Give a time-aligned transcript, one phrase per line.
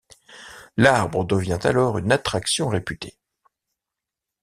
[0.77, 3.19] L'arbre devint alors une attraction réputée.